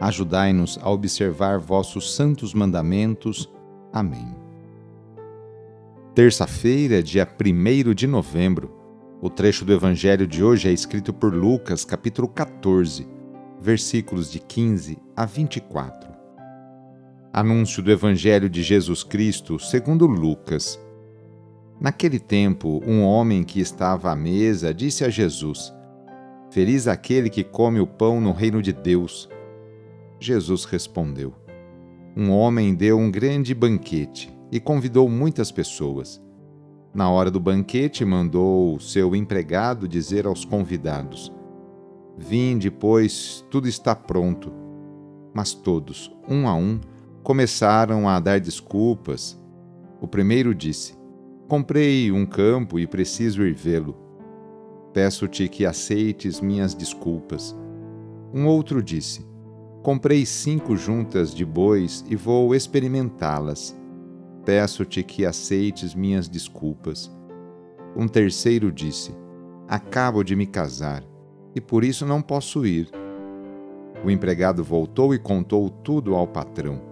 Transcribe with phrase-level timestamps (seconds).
[0.00, 3.50] Ajudai-nos a observar vossos santos mandamentos.
[3.92, 4.34] Amém.
[6.14, 8.74] Terça-feira, dia 1 de novembro.
[9.22, 13.08] O trecho do Evangelho de hoje é escrito por Lucas, capítulo 14,
[13.58, 16.10] versículos de 15 a 24.
[17.32, 20.78] Anúncio do Evangelho de Jesus Cristo segundo Lucas.
[21.80, 25.72] Naquele tempo, um homem que estava à mesa disse a Jesus:
[26.50, 29.28] Feliz aquele que come o pão no reino de Deus.
[30.18, 31.34] Jesus respondeu:
[32.16, 36.22] Um homem deu um grande banquete e convidou muitas pessoas.
[36.94, 41.30] Na hora do banquete, mandou seu empregado dizer aos convidados:
[42.16, 44.50] Vinde, pois tudo está pronto.
[45.34, 46.80] Mas todos, um a um,
[47.22, 49.38] começaram a dar desculpas.
[50.00, 50.94] O primeiro disse:
[51.46, 53.94] Comprei um campo e preciso ir vê-lo.
[54.94, 57.54] Peço-te que aceites minhas desculpas.
[58.32, 59.26] Um outro disse:
[59.86, 63.72] Comprei cinco juntas de bois e vou experimentá-las.
[64.44, 67.08] Peço-te que aceites minhas desculpas.
[67.94, 69.16] Um terceiro disse:
[69.68, 71.04] Acabo de me casar
[71.54, 72.90] e por isso não posso ir.
[74.04, 76.82] O empregado voltou e contou tudo ao patrão.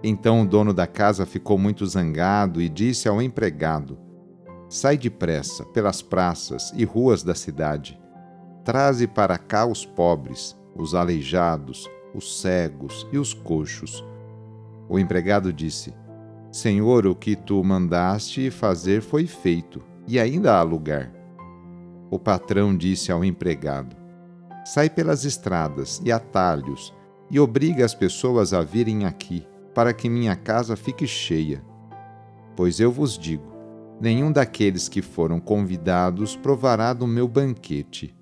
[0.00, 3.98] Então o dono da casa ficou muito zangado e disse ao empregado:
[4.68, 8.00] Sai depressa pelas praças e ruas da cidade.
[8.64, 14.04] Traze para cá os pobres, os aleijados, os cegos e os coxos.
[14.88, 15.94] O empregado disse:
[16.50, 21.10] Senhor, o que tu mandaste fazer foi feito, e ainda há lugar.
[22.10, 23.96] O patrão disse ao empregado:
[24.64, 26.92] Sai pelas estradas e atalhos
[27.30, 31.64] e obriga as pessoas a virem aqui, para que minha casa fique cheia.
[32.54, 33.50] Pois eu vos digo:
[33.98, 38.14] nenhum daqueles que foram convidados provará do meu banquete.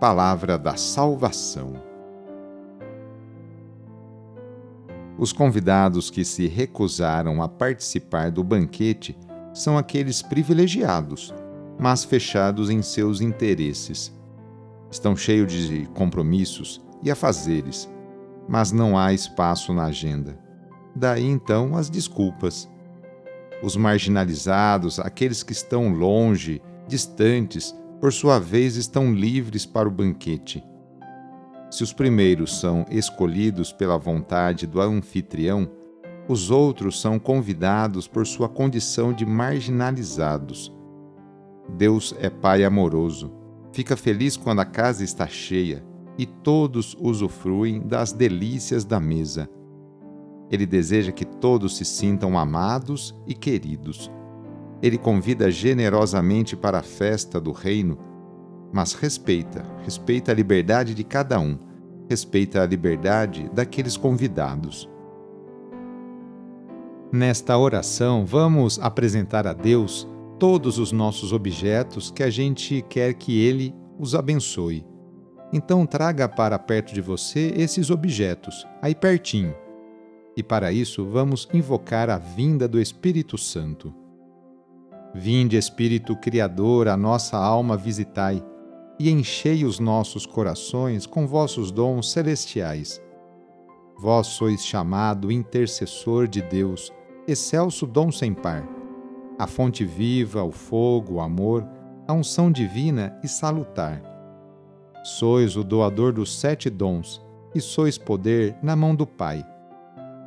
[0.00, 1.89] Palavra da Salvação.
[5.20, 9.14] Os convidados que se recusaram a participar do banquete
[9.52, 11.34] são aqueles privilegiados,
[11.78, 14.18] mas fechados em seus interesses.
[14.90, 17.86] Estão cheios de compromissos e afazeres,
[18.48, 20.38] mas não há espaço na agenda.
[20.96, 22.66] Daí então as desculpas.
[23.62, 30.64] Os marginalizados, aqueles que estão longe, distantes, por sua vez estão livres para o banquete.
[31.70, 35.70] Se os primeiros são escolhidos pela vontade do anfitrião,
[36.28, 40.74] os outros são convidados por sua condição de marginalizados.
[41.76, 43.32] Deus é Pai amoroso,
[43.72, 45.84] fica feliz quando a casa está cheia
[46.18, 49.48] e todos usufruem das delícias da mesa.
[50.50, 54.10] Ele deseja que todos se sintam amados e queridos.
[54.82, 58.09] Ele convida generosamente para a festa do reino
[58.72, 61.58] mas respeita, respeita a liberdade de cada um,
[62.08, 64.88] respeita a liberdade daqueles convidados.
[67.12, 70.08] Nesta oração, vamos apresentar a Deus
[70.38, 74.86] todos os nossos objetos que a gente quer que Ele os abençoe.
[75.52, 79.54] Então, traga para perto de você esses objetos, aí pertinho.
[80.36, 83.92] E para isso, vamos invocar a vinda do Espírito Santo.
[85.12, 88.40] Vinde, Espírito Criador, a nossa alma visitai
[89.00, 93.00] e enchei os nossos corações com vossos dons celestiais.
[93.98, 96.92] Vós sois chamado intercessor de Deus,
[97.26, 98.62] excelso dom sem par,
[99.38, 101.66] a fonte viva, o fogo, o amor,
[102.06, 104.02] a unção divina e salutar.
[105.02, 107.22] Sois o doador dos sete dons,
[107.54, 109.42] e sois poder na mão do Pai.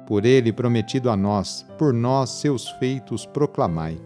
[0.08, 4.02] Por ele prometido a nós, por nós seus feitos proclamai.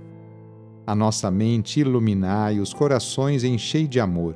[0.86, 4.36] A nossa mente iluminai, os corações enchei de amor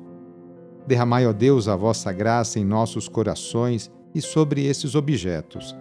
[0.91, 5.73] Derramai, ó Deus, a vossa graça em nossos corações e sobre esses objetos,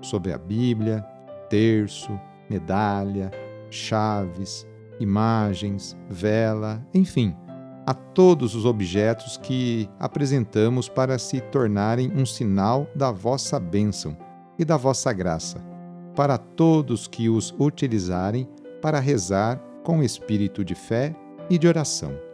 [0.00, 1.04] sobre a Bíblia,
[1.50, 2.18] terço,
[2.48, 3.30] medalha,
[3.68, 4.66] chaves,
[4.98, 7.36] imagens, vela, enfim,
[7.84, 14.16] a todos os objetos que apresentamos para se tornarem um sinal da vossa bênção
[14.58, 15.62] e da vossa graça,
[16.16, 18.48] para todos que os utilizarem
[18.80, 21.14] para rezar com espírito de fé
[21.50, 22.33] e de oração.